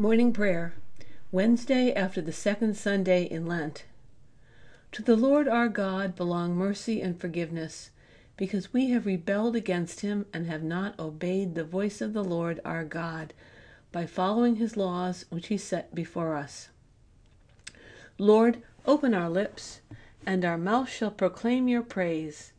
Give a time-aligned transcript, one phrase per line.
[0.00, 0.72] Morning Prayer,
[1.30, 3.84] Wednesday after the second Sunday in Lent.
[4.92, 7.90] To the Lord our God belong mercy and forgiveness,
[8.38, 12.60] because we have rebelled against him and have not obeyed the voice of the Lord
[12.64, 13.34] our God
[13.92, 16.70] by following his laws which he set before us.
[18.16, 19.82] Lord, open our lips,
[20.24, 22.54] and our mouth shall proclaim your praise.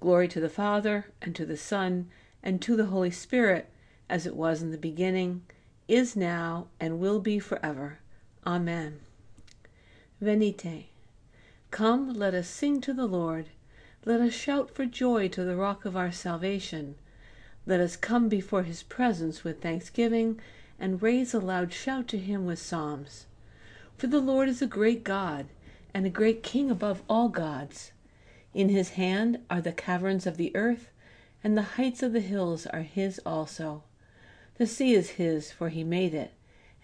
[0.00, 2.08] Glory to the Father, and to the Son,
[2.42, 3.68] and to the Holy Spirit,
[4.08, 5.42] as it was in the beginning
[5.90, 7.98] is now, and will be forever.
[8.46, 9.00] Amen.
[10.20, 10.86] Venite.
[11.70, 13.46] Come, let us sing to the Lord.
[14.04, 16.94] Let us shout for joy to the rock of our salvation.
[17.66, 20.40] Let us come before his presence with thanksgiving
[20.78, 23.26] and raise a loud shout to him with psalms.
[23.98, 25.46] For the Lord is a great God
[25.92, 27.92] and a great King above all gods.
[28.54, 30.90] In his hand are the caverns of the earth,
[31.44, 33.82] and the heights of the hills are his also.
[34.60, 36.32] The sea is his, for he made it,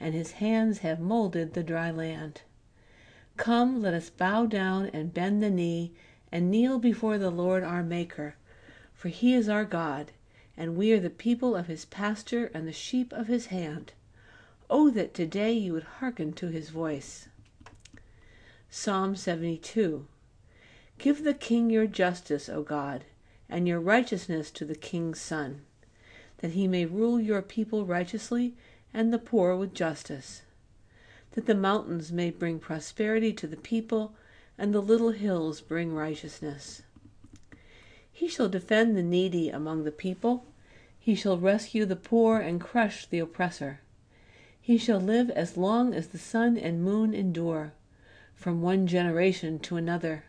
[0.00, 2.40] and his hands have molded the dry land.
[3.36, 5.92] Come, let us bow down and bend the knee
[6.32, 8.36] and kneel before the Lord our Maker,
[8.94, 10.12] for he is our God,
[10.56, 13.92] and we are the people of his pasture and the sheep of his hand.
[14.70, 17.28] Oh, that today you would hearken to his voice.
[18.70, 20.06] Psalm 72
[20.96, 23.04] Give the king your justice, O God,
[23.50, 25.66] and your righteousness to the king's son
[26.38, 28.54] that he may rule your people righteously
[28.92, 30.42] and the poor with justice,
[31.32, 34.14] that the mountains may bring prosperity to the people
[34.58, 36.82] and the little hills bring righteousness.
[38.10, 40.46] He shall defend the needy among the people.
[40.98, 43.80] He shall rescue the poor and crush the oppressor.
[44.60, 47.72] He shall live as long as the sun and moon endure,
[48.34, 50.24] from one generation to another.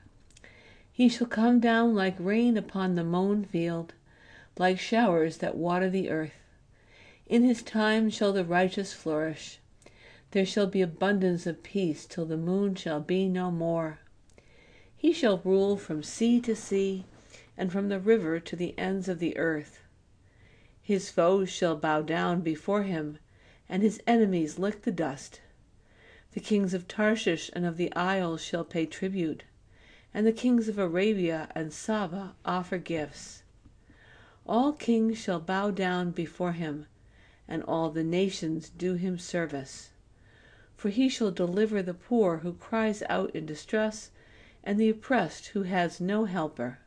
[0.92, 3.94] He shall come down like rain upon the mown field
[4.60, 6.40] like showers that water the earth.
[7.28, 9.60] In his time shall the righteous flourish.
[10.32, 14.00] There shall be abundance of peace till the moon shall be no more.
[14.96, 17.06] He shall rule from sea to sea,
[17.58, 19.80] and from the river to the ends of the earth.
[20.82, 23.20] His foes shall bow down before him,
[23.68, 25.42] and his enemies lick the dust.
[26.34, 29.44] The kings of Tarshish and of the isles shall pay tribute,
[30.14, 33.44] and the kings of Arabia and Saba offer gifts.
[34.50, 36.86] All kings shall bow down before him,
[37.50, 39.90] and all the nations do him service.
[40.78, 44.10] For he shall deliver the poor who cries out in distress,
[44.64, 46.80] and the oppressed who has no helper.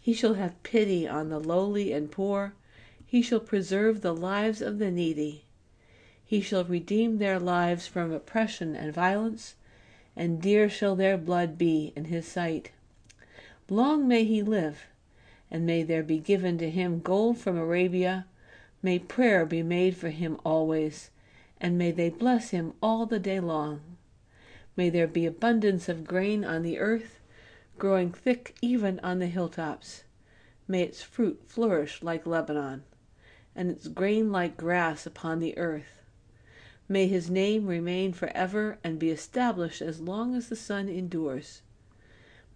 [0.00, 2.54] He shall have pity on the lowly and poor.
[3.04, 5.44] He shall preserve the lives of the needy.
[6.24, 9.56] He shall redeem their lives from oppression and violence,
[10.16, 12.70] and dear shall their blood be in his sight.
[13.68, 14.86] Long may he live
[15.52, 18.24] and may there be given to him gold from Arabia.
[18.82, 21.10] May prayer be made for him always,
[21.60, 23.82] and may they bless him all the day long.
[24.78, 27.20] May there be abundance of grain on the earth,
[27.78, 30.04] growing thick even on the hilltops.
[30.66, 32.84] May its fruit flourish like Lebanon,
[33.54, 36.00] and its grain like grass upon the earth.
[36.88, 41.60] May his name remain forever and be established as long as the sun endures.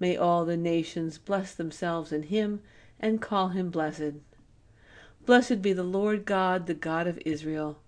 [0.00, 2.62] May all the nations bless themselves in him
[3.00, 4.14] and call him blessed.
[5.24, 7.80] Blessed be the Lord God, the God of Israel,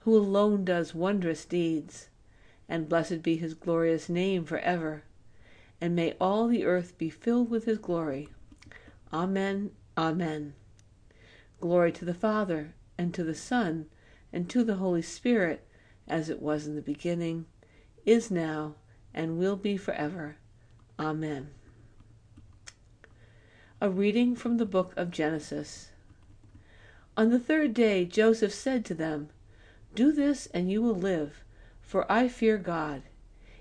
[0.00, 2.08] who alone does wondrous deeds,
[2.68, 5.04] and blessed be his glorious name for ever;
[5.80, 8.28] And may all the earth be filled with his glory.
[9.12, 9.72] Amen.
[9.96, 10.54] Amen.
[11.60, 13.86] Glory to the Father, and to the Son,
[14.32, 15.66] and to the Holy Spirit,
[16.08, 17.46] as it was in the beginning,
[18.04, 18.74] is now,
[19.12, 20.36] and will be forever.
[20.98, 21.50] Amen.
[23.78, 25.90] A reading from the book of Genesis.
[27.14, 29.28] On the third day Joseph said to them,
[29.94, 31.44] Do this, and you will live,
[31.82, 33.02] for I fear God.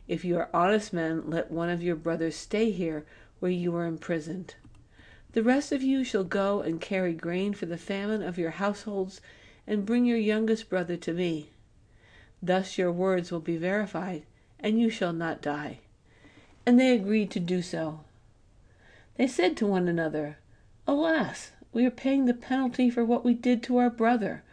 [0.07, 3.05] If you are honest men, let one of your brothers stay here
[3.41, 4.55] where you are imprisoned.
[5.33, 9.19] The rest of you shall go and carry grain for the famine of your households,
[9.67, 11.49] and bring your youngest brother to me.
[12.41, 14.23] Thus your words will be verified,
[14.61, 15.79] and you shall not die.
[16.65, 18.05] And they agreed to do so.
[19.15, 20.38] They said to one another,
[20.88, 24.44] Alas, we are paying the penalty for what we did to our brother.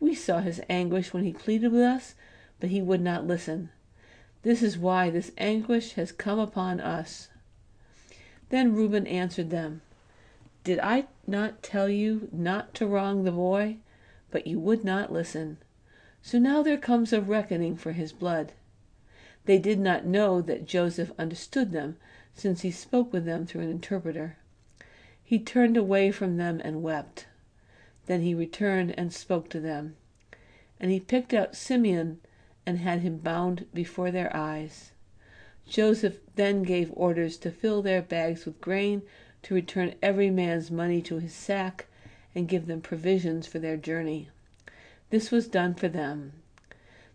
[0.00, 2.14] We saw his anguish when he pleaded with us,
[2.60, 3.70] but he would not listen.
[4.42, 7.28] This is why this anguish has come upon us.
[8.48, 9.80] Then Reuben answered them,
[10.64, 13.76] Did I not tell you not to wrong the boy?
[14.30, 15.58] But you would not listen.
[16.20, 18.52] So now there comes a reckoning for his blood.
[19.44, 21.96] They did not know that Joseph understood them,
[22.34, 24.36] since he spoke with them through an interpreter.
[25.22, 27.26] He turned away from them and wept.
[28.06, 29.96] Then he returned and spoke to them.
[30.80, 32.20] And he picked out Simeon
[32.66, 34.92] and had him bound before their eyes.
[35.66, 39.02] Joseph then gave orders to fill their bags with grain,
[39.42, 41.86] to return every man's money to his sack,
[42.34, 44.28] and give them provisions for their journey.
[45.10, 46.32] This was done for them.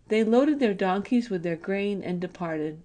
[0.07, 2.81] They loaded their donkeys with their grain and departed.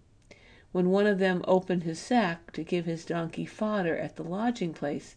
[0.73, 4.73] When one of them opened his sack to give his donkey fodder at the lodging
[4.73, 5.17] place,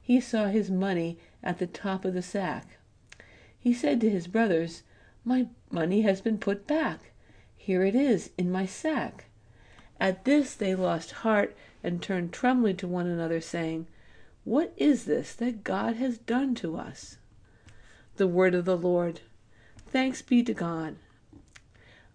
[0.00, 2.78] he saw his money at the top of the sack.
[3.58, 4.82] He said to his brothers,
[5.24, 7.12] My money has been put back.
[7.56, 9.26] Here it is in my sack.
[10.00, 13.86] At this they lost heart and turned trembling to one another, saying,
[14.44, 17.18] What is this that God has done to us?
[18.16, 19.20] The word of the Lord.
[19.86, 20.96] Thanks be to God.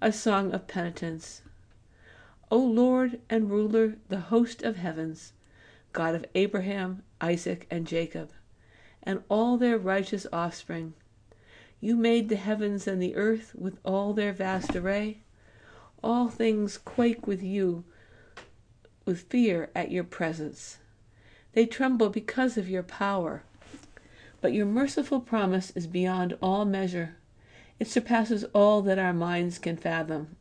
[0.02, 1.44] A song of penitence.
[2.54, 5.34] O Lord and ruler, the host of heavens,
[5.92, 8.30] God of Abraham, Isaac, and Jacob,
[9.02, 10.94] and all their righteous offspring,
[11.80, 15.24] you made the heavens and the earth with all their vast array.
[16.04, 17.86] All things quake with you,
[19.04, 20.78] with fear at your presence.
[21.54, 23.42] They tremble because of your power.
[24.42, 27.16] But your merciful promise is beyond all measure.
[27.80, 30.36] It surpasses all that our minds can fathom.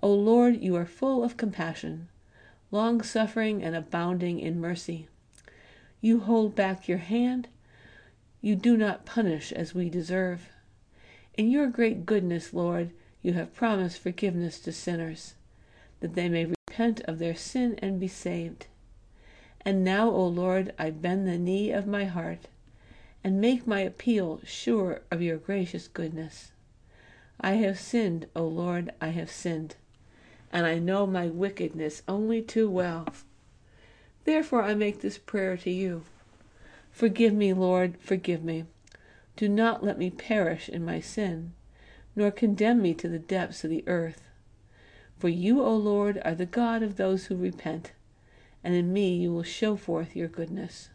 [0.00, 2.08] O Lord, you are full of compassion,
[2.70, 5.08] long suffering, and abounding in mercy.
[6.00, 7.48] You hold back your hand.
[8.40, 10.50] You do not punish as we deserve.
[11.34, 12.92] In your great goodness, Lord,
[13.22, 15.34] you have promised forgiveness to sinners,
[15.98, 18.68] that they may repent of their sin and be saved.
[19.62, 22.46] And now, O Lord, I bend the knee of my heart
[23.24, 26.52] and make my appeal sure of your gracious goodness.
[27.40, 29.74] I have sinned, O Lord, I have sinned
[30.52, 33.06] and I know my wickedness only too well.
[34.24, 36.04] Therefore I make this prayer to you.
[36.90, 38.64] Forgive me, Lord, forgive me.
[39.36, 41.52] Do not let me perish in my sin,
[42.16, 44.22] nor condemn me to the depths of the earth.
[45.18, 47.92] For you, O Lord, are the God of those who repent,
[48.64, 50.88] and in me you will show forth your goodness.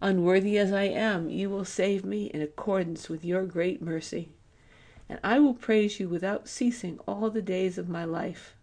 [0.00, 4.32] Unworthy as I am, you will save me in accordance with your great mercy
[5.08, 8.56] and I will praise you without ceasing all the days of my life.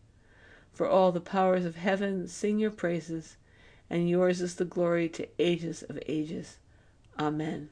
[0.73, 3.37] For all the powers of heaven sing your praises,
[3.89, 6.57] and yours is the glory to ages of ages.
[7.19, 7.69] Amen.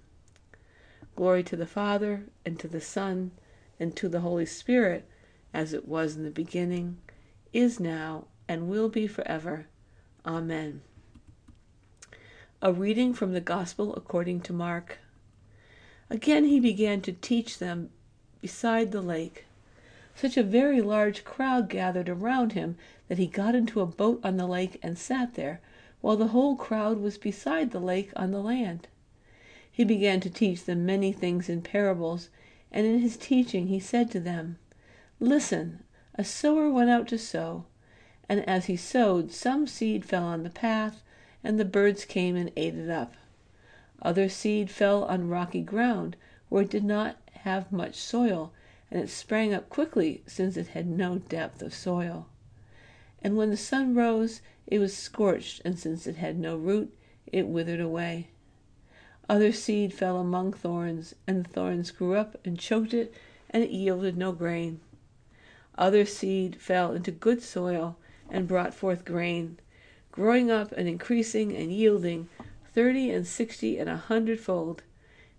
[1.15, 3.31] Glory to the Father, and to the Son,
[3.79, 5.09] and to the Holy Spirit,
[5.53, 6.97] as it was in the beginning,
[7.53, 9.67] is now, and will be forever.
[10.25, 10.81] Amen.
[12.61, 14.97] A reading from the Gospel according to Mark.
[16.09, 17.89] Again he began to teach them
[18.41, 19.45] beside the lake.
[20.15, 24.37] Such a very large crowd gathered around him that he got into a boat on
[24.37, 25.61] the lake and sat there,
[26.01, 28.87] while the whole crowd was beside the lake on the land.
[29.71, 32.29] He began to teach them many things in parables,
[32.71, 34.57] and in his teaching he said to them,
[35.19, 35.83] Listen,
[36.15, 37.65] a sower went out to sow,
[38.27, 41.03] and as he sowed, some seed fell on the path,
[41.43, 43.13] and the birds came and ate it up.
[44.01, 46.15] Other seed fell on rocky ground,
[46.49, 48.51] where it did not have much soil,
[48.89, 52.27] and it sprang up quickly since it had no depth of soil.
[53.21, 56.93] And when the sun rose, it was scorched, and since it had no root,
[57.25, 58.29] it withered away.
[59.29, 63.13] Other seed fell among thorns, and the thorns grew up and choked it,
[63.49, 64.79] and it yielded no grain.
[65.77, 67.97] Other seed fell into good soil
[68.29, 69.59] and brought forth grain,
[70.11, 72.29] growing up and increasing and yielding
[72.73, 74.83] thirty and sixty and a hundredfold.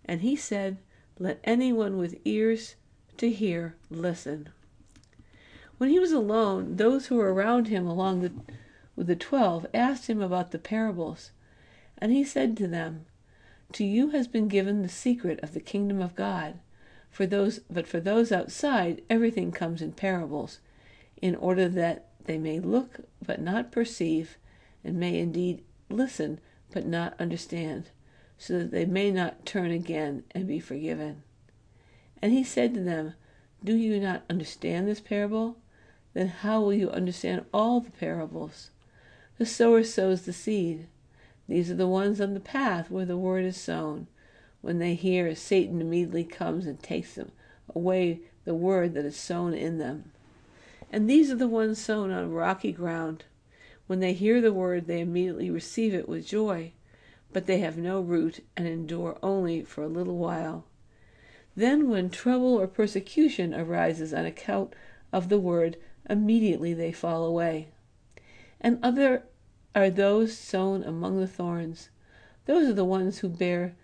[0.05, 0.79] And he said,
[1.19, 2.77] let anyone with ears
[3.17, 4.49] to hear listen.
[5.79, 8.21] When he was alone, those who were around him along
[8.97, 11.31] with the twelve asked him about the parables.
[11.99, 13.07] And he said to them,
[13.73, 16.59] To you has been given the secret of the kingdom of God.
[17.11, 20.61] For those, but for those outside, everything comes in parables,
[21.21, 24.37] in order that they may look but not perceive,
[24.85, 26.39] and may indeed listen
[26.71, 27.91] but not understand
[28.39, 31.23] so that they may not turn again and be forgiven.
[32.23, 33.15] And he said to them,
[33.63, 35.59] Do you not understand this parable?
[36.15, 38.71] Then how will you understand all the parables?
[39.39, 40.87] The sower sows the seed.
[41.49, 44.07] These are the ones on the path where the word is sown.
[44.61, 47.33] When they hear, Satan immediately comes and takes them
[47.75, 50.13] away the word that is sown in them.
[50.91, 53.25] And these are the ones sown on rocky ground.
[53.87, 56.73] When they hear the word, they immediately receive it with joy
[57.33, 60.65] but they have no root and endure only for a little while.
[61.55, 64.75] Then, when trouble or persecution arises on account
[65.13, 65.77] of the word,
[66.09, 67.69] immediately they fall away.
[68.61, 69.25] And other
[69.75, 71.91] are those sown among the thorns.
[72.47, 73.75] Those are the ones who bear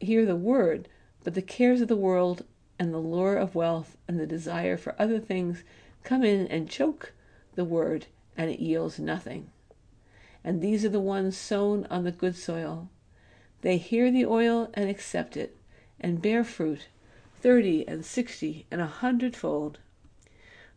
[0.00, 0.88] hear the word,
[1.24, 2.44] but the cares of the world
[2.78, 5.62] and the lure of wealth and the desire for other things
[6.02, 7.12] come in and choke
[7.54, 9.50] the word, and it yields nothing.
[10.42, 12.88] And these are the ones sown on the good soil.
[13.62, 15.56] They hear the oil and accept it,
[16.00, 16.88] and bear fruit,
[17.40, 19.78] thirty and sixty and a hundredfold.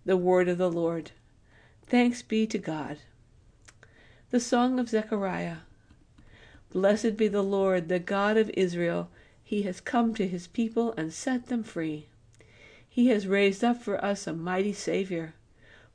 [0.05, 1.11] The word of the Lord.
[1.85, 2.97] Thanks be to God.
[4.31, 5.57] The Song of Zechariah.
[6.71, 9.09] Blessed be the Lord, the God of Israel.
[9.43, 12.07] He has come to his people and set them free.
[12.89, 15.35] He has raised up for us a mighty Savior,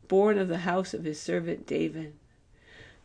[0.06, 2.14] born of the house of his servant David.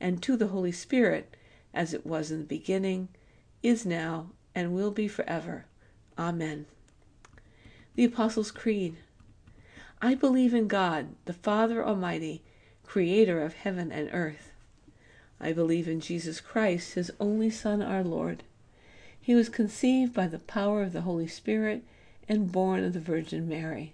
[0.00, 1.36] and to the Holy Spirit,
[1.74, 3.08] as it was in the beginning,
[3.62, 5.66] is now, and will be forever.
[6.18, 6.66] Amen.
[7.94, 8.96] The Apostles' Creed.
[10.00, 12.42] I believe in God, the Father Almighty,
[12.84, 14.52] creator of heaven and earth.
[15.40, 18.44] I believe in Jesus Christ, his only Son, our Lord
[19.28, 21.84] he was conceived by the power of the Holy Spirit
[22.30, 23.92] and born of the Virgin Mary.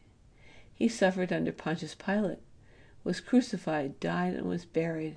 [0.73, 2.39] He suffered under Pontius Pilate,
[3.03, 5.17] was crucified, died, and was buried.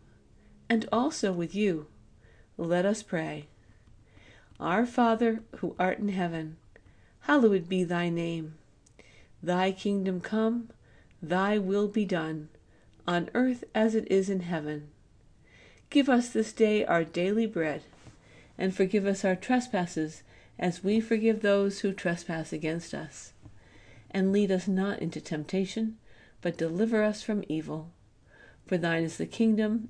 [0.71, 1.85] and also with you.
[2.55, 3.47] Let us pray.
[4.57, 6.55] Our Father, who art in heaven,
[7.23, 8.53] hallowed be thy name.
[9.43, 10.69] Thy kingdom come,
[11.21, 12.47] thy will be done,
[13.05, 14.87] on earth as it is in heaven.
[15.89, 17.83] Give us this day our daily bread
[18.57, 20.23] and forgive us our trespasses,
[20.57, 23.33] as we forgive those who trespass against us.
[24.09, 25.97] And lead us not into temptation,
[26.39, 27.91] but deliver us from evil.
[28.67, 29.89] For thine is the kingdom,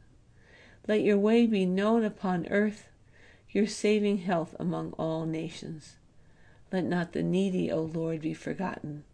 [0.91, 2.89] Let your way be known upon earth,
[3.49, 5.95] your saving health among all nations.
[6.69, 9.05] Let not the needy, O Lord, be forgotten,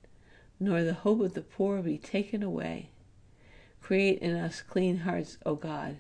[0.60, 2.90] nor the hope of the poor be taken away.
[3.80, 5.98] Create in us clean hearts, O God,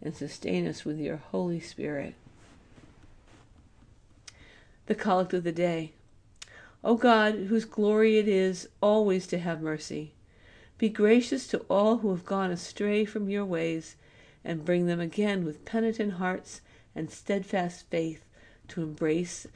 [0.00, 2.14] and sustain us with your Holy Spirit
[4.86, 5.94] the collect of the day.
[6.84, 10.12] O God, whose glory it is always to have mercy,
[10.78, 13.96] be gracious to all who have gone astray from your ways,
[14.48, 16.62] and bring them again with penitent hearts
[16.96, 18.24] and steadfast faith
[18.66, 19.46] to embrace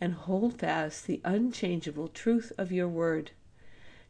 [0.00, 3.30] and hold fast the unchangeable truth of your word.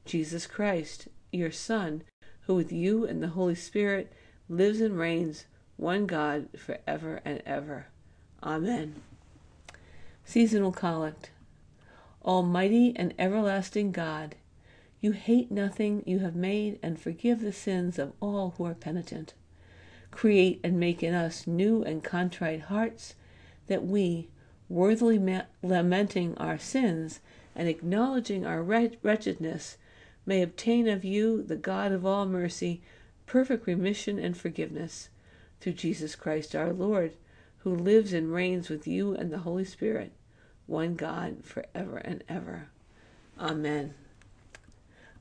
[0.06, 2.02] Jesus Christ, your Son,
[2.42, 4.12] who with you and the Holy Spirit
[4.48, 5.44] lives and reigns,
[5.76, 7.86] one God, for ever and ever.
[8.42, 8.94] Amen.
[10.24, 11.30] Seasonal Collect.
[12.24, 14.36] Almighty and everlasting God,
[15.00, 19.34] you hate nothing you have made and forgive the sins of all who are penitent.
[20.10, 23.14] Create and make in us new and contrite hearts,
[23.66, 24.28] that we,
[24.68, 27.20] worthily ma- lamenting our sins
[27.54, 29.76] and acknowledging our wretchedness,
[30.26, 32.80] may obtain of you, the God of all mercy,
[33.26, 35.08] perfect remission and forgiveness,
[35.60, 37.12] through Jesus Christ our Lord,
[37.58, 40.12] who lives and reigns with you and the Holy Spirit
[40.70, 42.68] one God, for ever and ever.
[43.38, 43.94] Amen.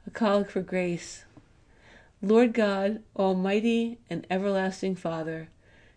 [0.05, 1.25] A call for grace.
[2.21, 5.49] Lord God, Almighty and everlasting Father,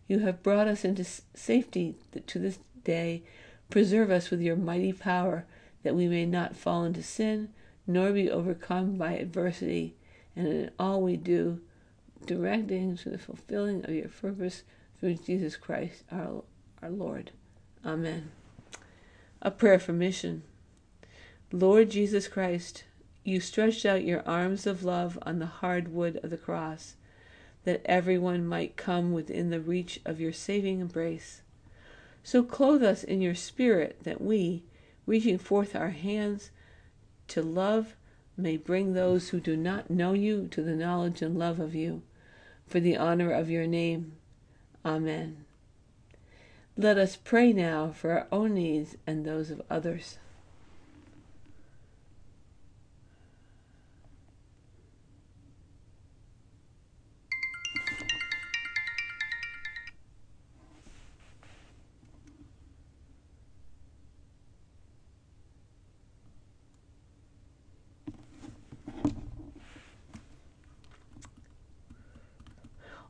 [0.06, 3.24] you have brought us into safety to this day.
[3.70, 5.46] Preserve us with your mighty power,
[5.82, 7.48] that we may not fall into sin,
[7.86, 9.96] nor be overcome by adversity,
[10.36, 11.60] and in all we do,
[12.24, 14.62] directing to the fulfilling of your purpose
[15.00, 16.44] through Jesus Christ our,
[16.80, 17.32] our Lord.
[17.84, 18.30] Amen.
[19.40, 20.44] A prayer for mission.
[21.50, 22.84] Lord Jesus Christ,
[23.24, 26.96] you stretched out your arms of love on the hard wood of the cross,
[27.64, 31.42] that everyone might come within the reach of your saving embrace.
[32.24, 34.64] So clothe us in your spirit that we,
[35.06, 36.50] reaching forth our hands
[37.28, 37.94] to love,
[38.36, 42.02] may bring those who do not know you to the knowledge and love of you,
[42.66, 44.12] for the honor of your name.
[44.84, 45.44] Amen.
[46.76, 50.18] Let us pray now for our own needs and those of others.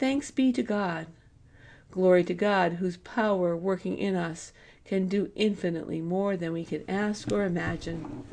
[0.00, 1.08] Thanks be to God.
[1.90, 4.50] Glory to God, whose power working in us
[4.86, 8.24] can do infinitely more than we can ask or imagine.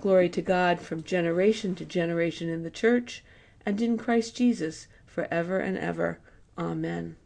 [0.00, 3.22] Glory to God from generation to generation in the church
[3.66, 6.18] and in Christ Jesus forever and ever.
[6.56, 7.16] Amen.